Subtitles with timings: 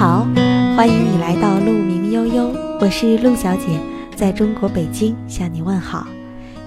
[0.00, 0.26] 好，
[0.78, 3.78] 欢迎你来到鹿鸣悠悠，我是鹿小姐，
[4.16, 6.08] 在中国北京向你问好。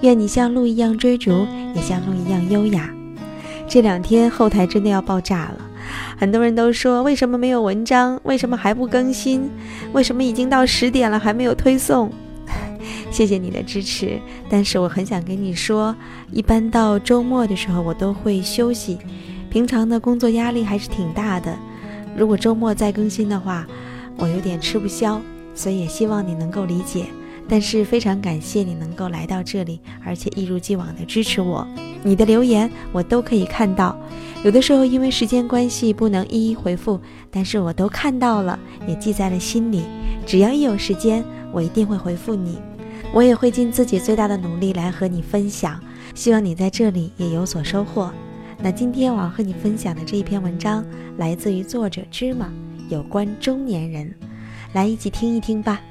[0.02, 1.44] 愿你像鹿一样追逐，
[1.74, 2.88] 也像鹿一样优雅。
[3.66, 5.56] 这两天后台真的要爆炸了，
[6.16, 9.50] 很多人都说为什么没有文章，为什么还不更新，
[9.92, 12.12] 为什么已经到十点了还没有推送？
[13.10, 14.16] 谢谢你的支持，
[14.48, 15.92] 但是我很想跟你说，
[16.30, 18.96] 一般到周末的时候我都会休息，
[19.50, 21.52] 平常的工作压力还是挺大的。
[22.16, 23.66] 如果周末再更新的话，
[24.16, 25.20] 我有点吃不消，
[25.54, 27.06] 所以也希望你能够理解。
[27.46, 31.66] 但是非常感谢你能够来到这里，而且一如既往的支持我。
[32.02, 33.94] 你的留言我都可以看到，
[34.42, 36.98] 有的时候因为时间关系不能一一回复，
[37.30, 39.82] 但是我都看到了，也记在了心里。
[40.24, 42.58] 只要一有时间，我一定会回复你。
[43.12, 45.78] 我也会尽自己最大的努力来和你分享，
[46.14, 48.10] 希望你在这里也有所收获。
[48.64, 50.82] 那今天我要和你分享的这一篇文章，
[51.18, 52.50] 来自于作者芝麻，
[52.88, 54.10] 有关中年人，
[54.72, 55.82] 来一起听一听吧。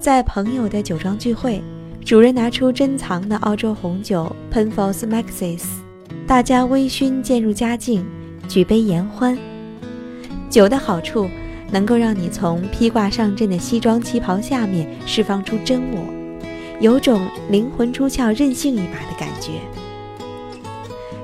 [0.00, 1.62] 在朋友的酒庄聚会，
[2.02, 5.64] 主人拿出珍藏的澳洲红酒 Penfolds Maxis，
[6.26, 8.06] 大家微醺渐入佳境，
[8.48, 9.36] 举杯言欢。
[10.56, 11.28] 酒的好处，
[11.70, 16.02] 能够让你从披挂上阵的西装旗袍下面释放出真我，
[16.80, 19.50] 有种灵魂出窍、任性一把的感觉。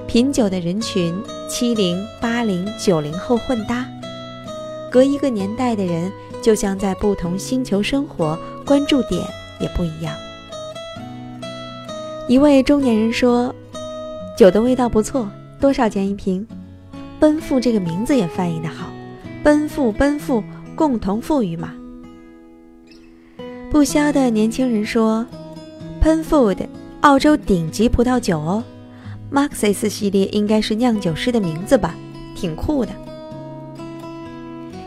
[0.06, 1.14] 品酒的人群，
[1.48, 3.88] 七零、八零、九零后混搭，
[4.90, 9.24] 隔一个年代的人，就像在不同星球生活，关注点
[9.58, 10.14] 也不一样。
[12.28, 13.54] 一位中年人说
[14.36, 15.26] ：“酒的味道不错，
[15.58, 16.46] 多少钱一瓶？”
[17.18, 18.91] 奔赴这个名字也翻译的好。
[19.42, 20.44] 奔赴，奔赴，
[20.76, 21.74] 共同富裕嘛。
[23.70, 25.26] 不肖的年轻人说
[26.00, 26.58] ：“喷 food，
[27.00, 28.62] 澳洲顶级葡萄酒哦。
[29.32, 31.96] Maxis 系列应该是酿酒师的名字吧，
[32.36, 32.92] 挺酷的。”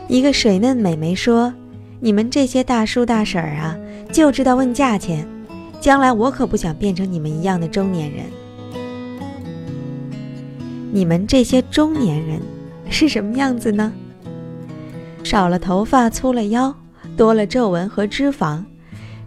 [0.08, 1.52] 一个水嫩美眉说
[2.00, 3.76] ：“你们这些大叔大婶儿啊，
[4.10, 5.28] 就知道问价钱。
[5.80, 8.24] 将来我可不想变成你们一样的中年人。
[10.92, 12.40] 你们这些中年人
[12.88, 13.92] 是什么样子呢？”
[15.26, 16.72] 少了头发，粗了腰，
[17.16, 18.62] 多了皱纹和脂肪，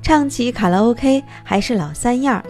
[0.01, 2.45] 唱起卡拉 OK 还是老三样儿。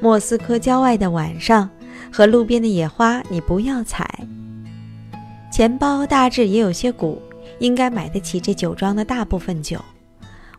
[0.00, 1.70] 莫斯科郊外的晚上，
[2.12, 4.04] 和路边的野花你不要采。
[5.52, 7.22] 钱包大致也有些鼓，
[7.60, 9.78] 应该买得起这酒庄的大部分酒，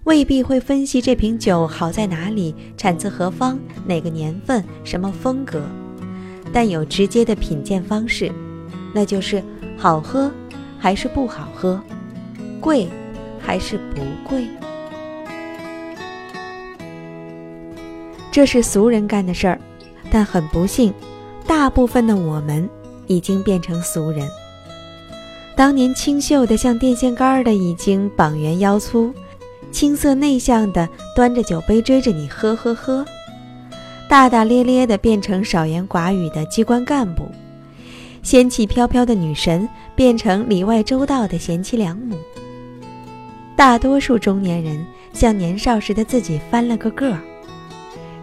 [0.05, 5.61] 未必会分析这瓶酒好在哪里，产自何方，哪个年份，什么风格，
[6.53, 8.31] 但有直接的品鉴方式，
[8.93, 9.43] 那就是
[9.77, 10.31] 好喝
[10.79, 11.77] 还是不好喝。
[12.59, 12.87] 贵
[13.39, 14.47] 还是不贵？
[18.31, 19.59] 这是俗人干的事儿，
[20.11, 20.93] 但很不幸，
[21.47, 22.69] 大部分的我们
[23.07, 24.29] 已经变成俗人。
[25.55, 29.13] 当年清秀的像电线杆的已经膀圆腰粗，
[29.71, 33.05] 青涩内向的端着酒杯追着你喝喝喝，
[34.07, 37.23] 大大咧咧的变成少言寡语的机关干部，
[38.23, 42.15] 仙气飘飘的女神变成里外周到的贤妻良母。
[43.59, 47.19] 大多数中年人像年少时的自己翻了个个儿，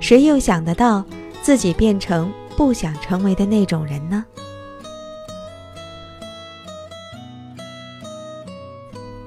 [0.01, 1.05] 谁又想得到
[1.43, 4.25] 自己变成不想成为的那种人呢？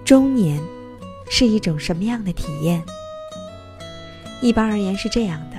[0.04, 0.60] 中年
[1.30, 2.84] 是一种什么样的体验？
[4.42, 5.58] 一般而言是这样的：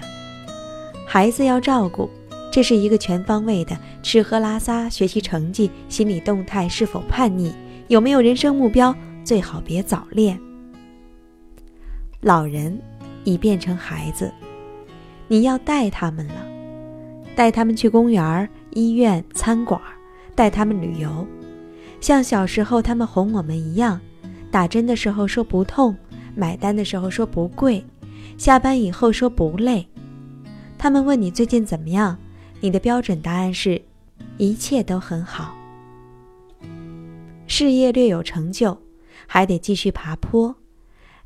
[1.06, 2.10] 孩子要照顾，
[2.50, 7.54] 这是一个全方位的吃喝拉撒、学习成绩、心理动态是否叛逆、
[7.86, 8.92] 有没有人生目标。
[9.24, 10.38] 最好别早恋。
[12.20, 12.78] 老人
[13.24, 14.32] 已变成孩子，
[15.28, 16.46] 你要带他们了，
[17.34, 19.80] 带他们去公园、医院、餐馆，
[20.34, 21.26] 带他们旅游，
[22.00, 24.00] 像小时候他们哄我们一样，
[24.50, 25.96] 打针的时候说不痛，
[26.34, 27.82] 买单的时候说不贵，
[28.36, 29.86] 下班以后说不累。
[30.76, 32.18] 他们问你最近怎么样，
[32.60, 33.80] 你的标准答案是，
[34.36, 35.54] 一切都很好，
[37.46, 38.76] 事业略有成就。
[39.32, 40.56] 还得继续爬坡，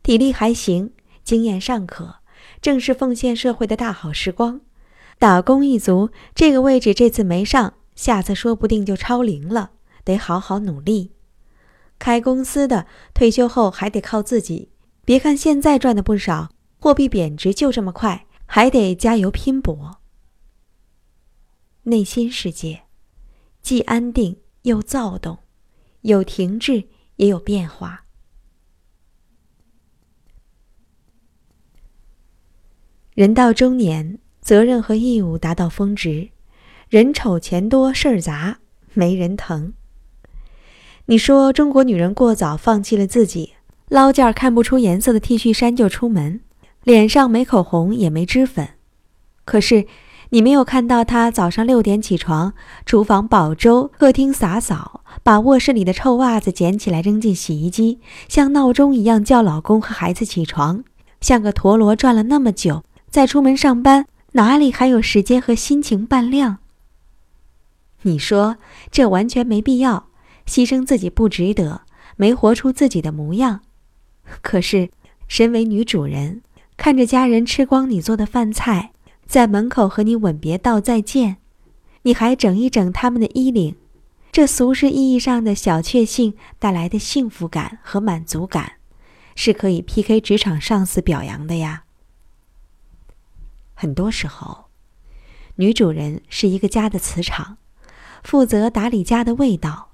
[0.02, 0.92] 体力还行，
[1.22, 2.16] 经验尚可，
[2.60, 4.60] 正是奉献社会的大好时光。
[5.18, 9.70] 打工一族，这个位置这次没上，下次说不定就超龄了，
[10.04, 11.12] 得好好努力。
[11.98, 14.68] 开公司的退休后还得靠自己，
[15.06, 20.00] 别看现在赚的不少，货币贬值就这么快，还得加油拼搏。
[21.84, 22.82] 内心世界，
[23.62, 25.38] 既安定又躁动，
[26.02, 26.84] 有停滞。
[27.16, 28.04] 也有变化。
[33.14, 36.30] 人到中年，责任和义务达到峰值，
[36.88, 38.58] 人丑钱多事儿杂，
[38.92, 39.74] 没人疼。
[41.06, 43.54] 你说中国女人过早放弃了自己，
[43.88, 46.40] 捞件看不出颜色的 T 恤衫就出门，
[46.82, 48.70] 脸上没口红也没脂粉。
[49.44, 49.86] 可是，
[50.30, 57.98] 你没有看到她早上六点起床，厨房煲粥，客厅洒扫，把卧室里的臭袜子捡起来扔进洗衣机，
[58.28, 60.84] 像闹钟一样叫老公和孩子起床，
[61.22, 62.84] 像个陀螺转了那么久。
[63.08, 66.58] 再出门上班，哪里还有时间和心情扮靓？
[68.02, 68.58] 你说
[68.90, 70.08] 这完全没必要，
[70.46, 71.80] 牺牲自己不值得，
[72.16, 73.60] 没活出自己的模样。
[74.42, 74.90] 可是，
[75.26, 76.42] 身为女主人，
[76.76, 78.90] 看着家人吃光你做的饭菜，
[79.24, 81.38] 在门口和你吻别道再见，
[82.02, 83.76] 你还整一整他们的衣领，
[84.34, 88.80] 这俗世意义上的小确幸带来的幸福感和满足感，
[89.36, 91.84] 是可以 PK 职场上司表扬的呀。
[93.74, 94.64] 很多时候，
[95.54, 97.58] 女主人是一个家的磁场，
[98.24, 99.92] 负责打理家的味道。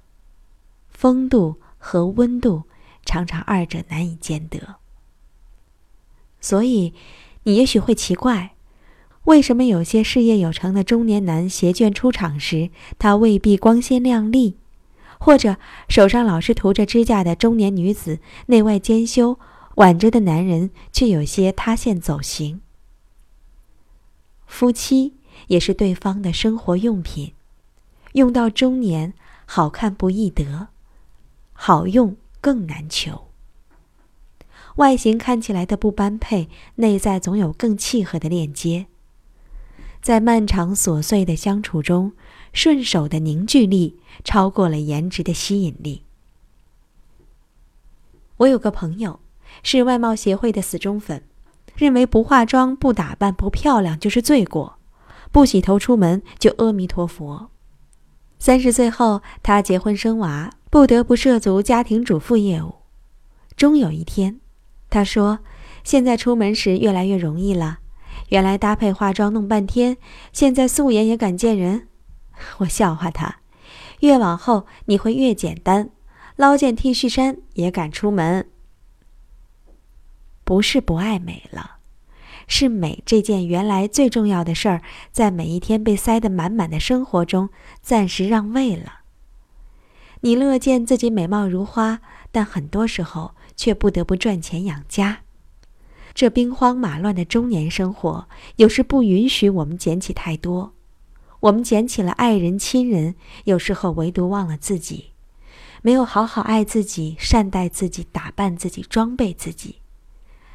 [0.88, 2.62] 风度和温度
[3.04, 4.76] 常常二者难以兼得。
[6.40, 6.94] 所以，
[7.42, 8.56] 你也许会奇怪，
[9.30, 14.56] 为什么有些事业有成的中年男携眷出场时，他未必光鲜亮丽；
[15.20, 15.56] 或者
[15.88, 19.38] 手上老是涂着指甲的中年女子，内外兼修，
[19.76, 22.60] 挽着的男人却有些塌陷走形。
[24.48, 25.14] 夫妻
[25.46, 27.34] 也是对方的生活用品，
[28.14, 29.14] 用到中年，
[29.46, 30.66] 好看不易得，
[31.52, 33.28] 好用更难求。
[34.76, 38.86] 外形看起来的不般配，内在总有更契合的链接。
[40.02, 42.12] 在漫长琐碎的相处中，
[42.52, 46.04] 顺手的凝聚力超过了颜值的吸引力。
[48.38, 49.20] 我有个朋友，
[49.62, 51.22] 是外貌协会的死忠粉。
[51.76, 54.78] 认为不化妆、不打扮、不漂亮就是罪过，
[55.32, 57.50] 不洗头出门就阿弥陀佛。
[58.38, 62.74] 三十岁后，他结婚生娃，不得不涉足家庭主妇业务。
[63.56, 64.40] 终有一天，
[64.90, 65.38] 他说
[65.84, 67.79] ：“现在出门时越来越容易了。
[68.30, 69.96] 原来搭配化妆弄半天，
[70.32, 71.86] 现在素颜也敢见人。
[72.58, 73.36] ”我笑话他
[74.00, 75.90] ：“越往后你会越简单，
[76.36, 78.48] 捞件 T 恤衫也敢出门。”
[80.44, 81.76] 不是不爱美了，
[82.48, 87.50] 是美这件原来最重要的事儿，在每一天被塞得满满的生活中，
[87.80, 89.00] 暂时让位了。
[90.22, 92.00] 你乐见自己美貌如花，
[92.32, 95.20] 但很多时候却不得不赚钱养家。
[96.14, 100.74] 这兵荒马乱的中年生活，有时不允许我们捡起太多。
[101.40, 103.14] 我们捡起了爱人、亲人，
[103.44, 105.12] 有时候唯独忘了自己，
[105.80, 109.76] 没有好好爱自己、善待自己、打扮自己、装备自己。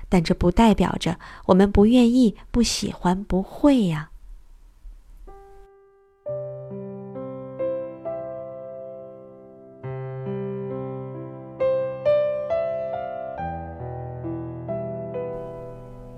[0.07, 1.17] 但这不代表着
[1.47, 4.11] 我们不愿意、不喜欢、不会呀。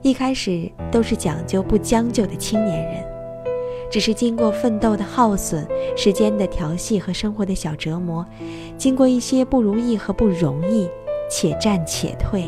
[0.08, 3.04] 一开始都是讲究不将就的青年人，
[3.92, 5.68] 只是经过奋斗的耗损、
[5.98, 8.26] 时间的调戏和生活的小折磨，
[8.78, 10.90] 经过一些不如意和不容易，
[11.30, 12.46] 且战且退。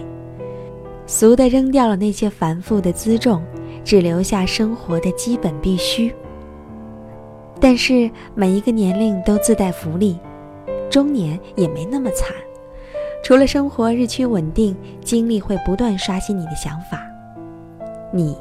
[1.05, 3.43] 俗的扔掉了那些繁复的辎重，
[3.83, 6.15] 只留下生活的基本必须。
[7.59, 10.17] 但是每一个年龄都自带福利，
[10.89, 12.33] 中年也没那么惨。
[13.21, 17.05] 除了生活日趋稳定，经历会不断刷新你的想法。
[18.11, 18.37] 你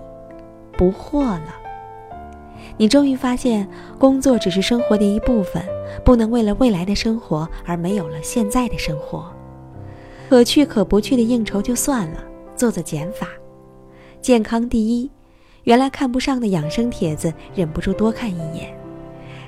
[0.72, 1.54] 不惑了，
[2.76, 5.62] 你终于发现，工作只是生活的一部分，
[6.04, 9.32] 不能为了未来的生活而没有了现在的生活。
[10.28, 12.24] 可去可不去的应酬就算了。
[12.56, 13.28] 做做减法，
[14.20, 15.08] 健康第一。
[15.62, 18.76] 原来看不上的养生帖子，忍不住多看一眼。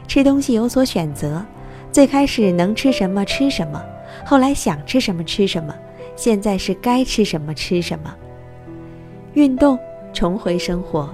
[0.07, 1.45] 吃东西有所选择，
[1.91, 3.83] 最开始能吃什么吃什么，
[4.25, 5.75] 后来想吃什么吃什么，
[6.15, 8.15] 现在是该吃什么吃什么。
[9.35, 9.77] 运动，
[10.13, 11.09] 重回生活。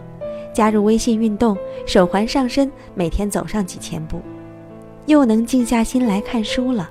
[0.52, 4.20] 加入微信运动，手环上身，每天走上几千步，
[5.06, 6.88] 又能静下心来看书了。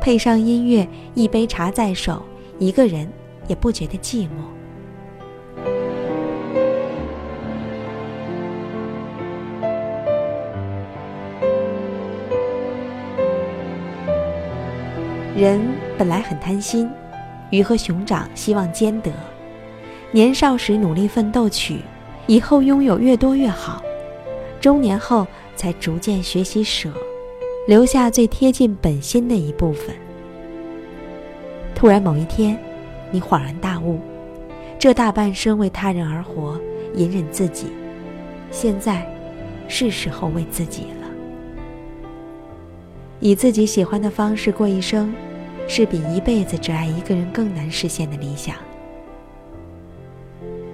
[0.00, 2.22] 配上音乐，一杯茶在手，
[2.58, 3.08] 一个人。
[3.48, 4.28] 也不觉得寂寞。
[15.36, 15.60] 人
[15.98, 16.88] 本来很贪心，
[17.50, 19.10] 鱼和熊掌希望兼得。
[20.12, 21.78] 年少时努力奋斗取，
[22.26, 23.82] 以后拥有越多越好。
[24.60, 25.26] 中年后
[25.56, 26.92] 才逐渐学习舍，
[27.66, 29.94] 留下最贴近本心的一部分。
[31.74, 32.56] 突然某一天。
[33.14, 34.00] 你恍然大悟，
[34.78, 36.58] 这大半生为他人而活，
[36.94, 37.66] 隐忍自己，
[38.50, 39.06] 现在
[39.68, 41.10] 是时候为自己了。
[43.20, 45.12] 以自己喜欢的方式过一生，
[45.68, 48.56] 是比一辈子只爱一个人更难实现的理想。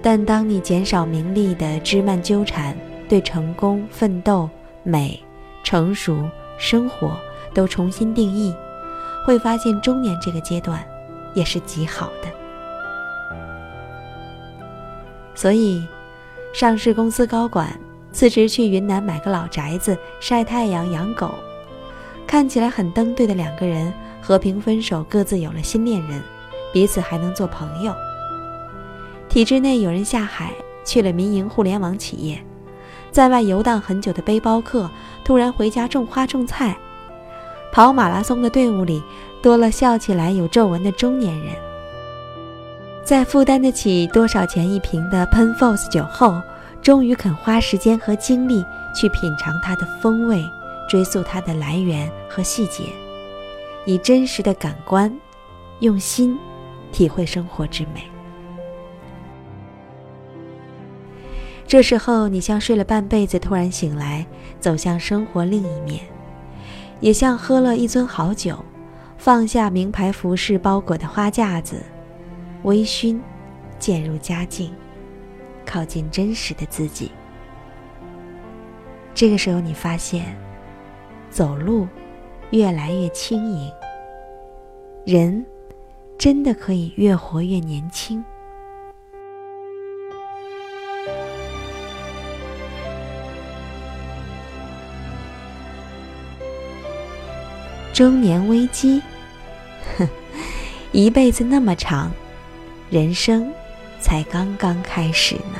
[0.01, 2.75] 但当你减少名利的枝蔓纠缠，
[3.07, 4.49] 对成功、奋斗、
[4.83, 5.21] 美、
[5.63, 6.23] 成熟、
[6.57, 7.17] 生活
[7.53, 8.55] 都重新定义，
[9.25, 10.81] 会发现中年这个阶段
[11.33, 12.29] 也是极好的。
[15.35, 15.85] 所以，
[16.53, 17.77] 上市公司高管
[18.11, 21.33] 辞职去云南买个老宅子晒太阳养狗，
[22.25, 26.21] 看起来很登对的两个人和平分手，各自有了新恋人，
[26.71, 27.93] 彼此还能做朋友。
[29.29, 30.51] 体制内有人下海
[30.83, 32.43] 去了民营互联网企业，
[33.11, 34.89] 在外游荡很久的背包客
[35.23, 36.75] 突然回家种花种菜，
[37.71, 39.03] 跑马拉松的队伍里
[39.39, 41.53] 多了笑起来有皱纹的中年人。
[43.03, 46.41] 在负担得起多少钱一瓶的 Penfolds 酒后，
[46.81, 50.43] 终于肯花时间和精力去品尝它的风味，
[50.89, 52.85] 追溯它的来源和细节，
[53.85, 55.15] 以真实的感官，
[55.81, 56.35] 用心
[56.91, 58.08] 体会生活之美。
[61.69, 64.25] 这时候，你像睡了半辈子，突然醒来，
[64.59, 65.99] 走向生活另一面；
[66.99, 68.57] 也像喝了一樽好酒，
[69.19, 71.83] 放下名牌服饰包裹的花架子，
[72.63, 73.19] 微醺，
[73.77, 74.73] 渐入佳境，
[75.63, 77.11] 靠近真实的自己。
[79.13, 80.35] 这个时候，你发现，
[81.29, 81.87] 走路
[82.49, 83.71] 越来越轻盈，
[85.05, 85.45] 人
[86.17, 88.25] 真的可以越活越年轻。
[97.99, 99.01] 中年危机，
[99.97, 100.07] 哼，
[100.93, 102.09] 一辈子那么长，
[102.89, 103.51] 人生
[103.99, 105.59] 才刚刚开始呢。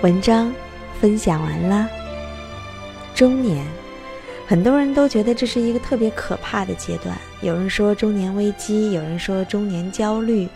[0.00, 0.52] 文章
[1.00, 1.88] 分享完了，
[3.14, 3.64] 中年。
[4.52, 10.46] 很多人都觉得这是一个特别可怕的阶段，有人说中年危机，有人说中年焦虑。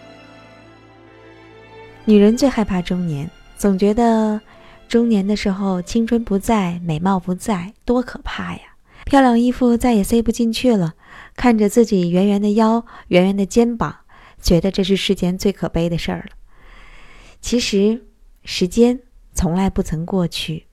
[2.04, 4.38] 女人最害怕中年，总觉得
[4.86, 8.60] 中年的时候青春不在，美貌不在，多可怕呀！
[9.06, 10.92] 漂亮衣服再也塞不进去了，
[11.34, 14.00] 看着自己圆圆的腰、圆圆的肩膀，
[14.42, 16.36] 觉得这是世间最可悲的事儿了。
[17.40, 18.04] 其实，
[18.44, 19.00] 时间
[19.32, 20.65] 从来不曾过去。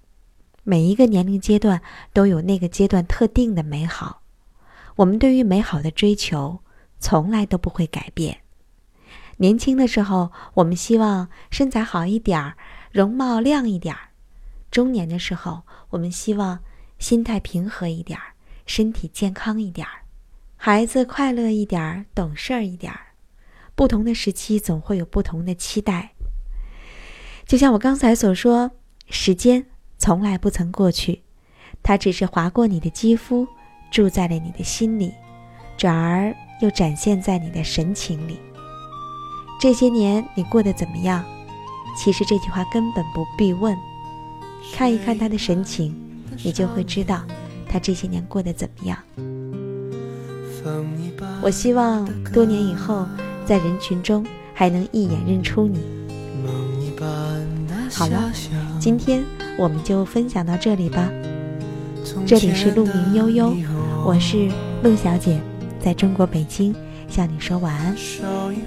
[0.64, 1.82] 每一个年龄阶段
[2.14, 4.22] 都有那个阶段特定的美好，
[4.96, 6.60] 我们对于美好的追求
[7.00, 8.40] 从来都不会改变。
[9.38, 12.56] 年轻的时候，我们希望身材好一点儿，
[12.92, 14.12] 容貌亮一点儿；
[14.72, 16.60] 中年的时候，我们希望
[16.98, 18.34] 心态平和一点儿，
[18.66, 20.06] 身体健康一点儿，
[20.56, 23.00] 孩子快乐一点儿，懂事儿一点儿。
[23.76, 26.14] 不同的时期总会有不同的期待。
[27.46, 28.72] 就像我刚才所说，
[29.10, 29.66] 时间。
[30.04, 31.22] 从来不曾过去，
[31.82, 33.48] 它只是划过你的肌肤，
[33.90, 35.14] 住在了你的心里，
[35.78, 38.38] 转而又展现在你的神情里。
[39.62, 41.24] 这些年你过得怎么样？
[41.98, 43.78] 其实这句话根本不必问，
[44.74, 45.96] 看一看他的神情，
[46.44, 47.24] 你就会知道
[47.70, 48.98] 他这些年过得怎么样。
[51.42, 53.08] 我希望多年以后，
[53.46, 55.80] 在人群中还能一眼认出你。
[57.94, 58.30] 好了，
[58.82, 59.24] 今天。
[59.58, 61.10] 我们就分享到这里吧。
[62.26, 63.56] 这里是鹿鸣悠悠，
[64.06, 64.50] 我是
[64.84, 65.40] 鹿小姐，
[65.80, 66.76] 在中国北京
[67.08, 67.96] 向你说晚安。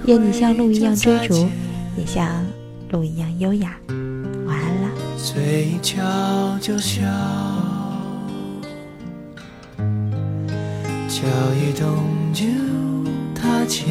[0.07, 1.49] 愿你像鹿一样追逐，
[1.97, 2.45] 也像
[2.91, 3.77] 鹿一样优雅。
[4.47, 4.89] 晚安了。
[5.17, 5.97] 嘴角
[6.61, 7.03] 就笑，
[11.09, 12.45] 脚一动就
[13.35, 13.87] 踏前，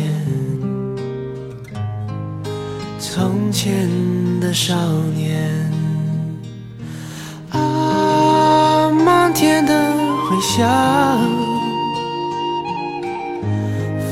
[3.00, 3.90] 从前
[4.40, 4.74] 的少
[5.16, 5.75] 年。
[10.46, 10.70] 回响，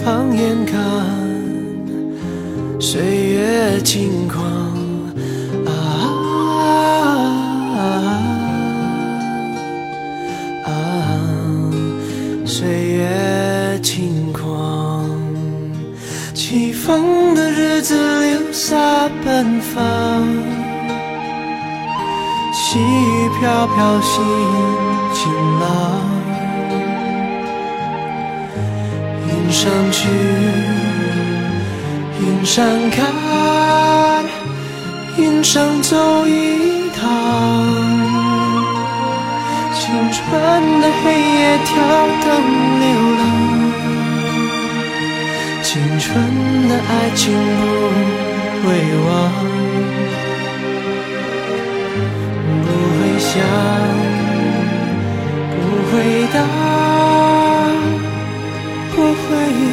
[0.03, 0.75] 放眼看，
[2.79, 4.43] 岁月轻狂
[5.67, 5.69] 啊
[10.65, 10.71] 啊！
[12.45, 15.07] 岁月轻狂，
[16.33, 20.25] 起风的日子留下奔放，
[22.51, 24.23] 细雨飘飘心。
[25.13, 25.69] 晴朗，
[29.45, 30.07] 云上去，
[32.21, 34.23] 云上看，
[35.17, 37.01] 云上走一趟。
[39.73, 40.21] 青春
[40.79, 41.73] 的黑夜跳
[42.23, 42.27] 灯
[42.79, 42.85] 流
[43.19, 43.21] 浪，
[45.62, 46.09] 青春
[46.69, 47.21] 的爱情
[48.62, 48.69] 不会
[49.05, 49.12] 忘，
[52.63, 53.31] 不会想，
[55.51, 55.93] 不会
[56.33, 56.38] 答，
[59.25, 59.63] 回忆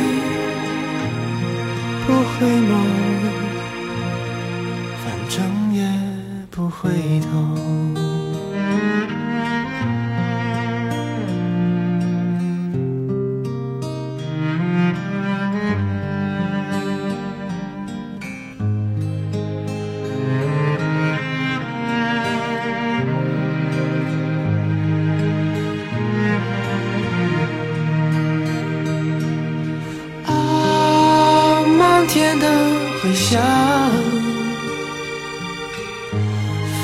[2.06, 2.72] 不会梦，
[5.04, 5.34] 反正
[5.74, 5.78] 也
[6.50, 6.90] 不回
[7.20, 7.99] 头。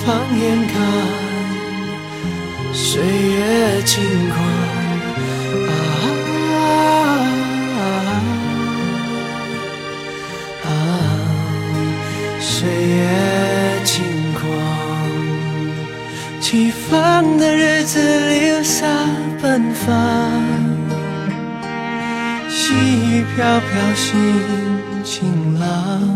[0.07, 0.75] 放眼看，
[2.73, 4.39] 岁月轻狂
[5.67, 5.71] 啊
[10.63, 10.69] 啊！
[12.39, 13.03] 岁月
[13.85, 14.45] 轻狂，
[16.41, 17.99] 起风的日子
[18.29, 18.87] 留下
[19.43, 19.91] 奔放，
[22.49, 24.15] 细雨飘飘心。
[25.03, 26.16] 晴朗，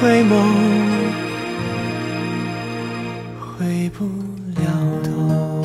[0.00, 0.34] 回眸
[3.38, 4.06] 回不
[4.56, 4.64] 了
[5.04, 5.59] 头。